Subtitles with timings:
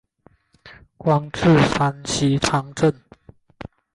[0.97, 2.91] 官至山西参政。